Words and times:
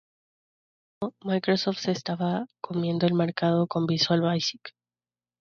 Mientras 0.01 1.11
tanto, 1.13 1.27
Microsoft 1.31 1.77
se 1.77 1.91
estaba 1.91 2.47
comiendo 2.59 3.05
el 3.05 3.13
mercado 3.13 3.67
con 3.67 3.85
Visual 3.85 4.19
Basic. 4.21 4.73